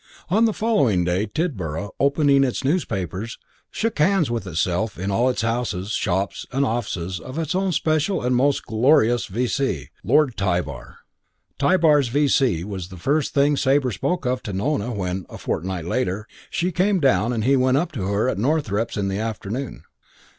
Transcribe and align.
On 0.29 0.45
the 0.45 0.51
following 0.53 1.03
day 1.03 1.27
Tidborough, 1.27 1.91
opening 1.99 2.43
its 2.43 2.63
newspapers, 2.63 3.37
shook 3.69 3.99
hands 3.99 4.31
with 4.31 4.47
itself 4.47 4.97
in 4.97 5.11
all 5.11 5.29
its 5.29 5.43
houses, 5.43 5.91
shops 5.91 6.43
and 6.51 6.65
offices 6.65 7.19
on 7.19 7.39
its 7.39 7.53
own 7.53 7.71
special 7.71 8.19
and 8.23 8.35
most 8.35 8.65
glorious 8.65 9.27
V.C., 9.27 9.89
Lord 10.03 10.35
Tybar. 10.35 10.97
III 11.01 11.57
Tybar's 11.77 12.07
V.C. 12.07 12.63
was 12.63 12.87
the 12.87 12.97
first 12.97 13.35
thing 13.35 13.55
Sabre 13.55 13.91
spoke 13.91 14.25
of 14.25 14.41
to 14.41 14.53
Nona 14.53 14.91
when, 14.91 15.27
a 15.29 15.37
fortnight 15.37 15.85
later, 15.85 16.25
she 16.49 16.71
came 16.71 16.99
down 16.99 17.31
and 17.31 17.43
he 17.43 17.55
went 17.55 17.77
up 17.77 17.91
to 17.91 18.05
her 18.07 18.27
at 18.27 18.39
Northrepps 18.39 18.97
in 18.97 19.07
the 19.07 19.19
afternoon. 19.19 19.83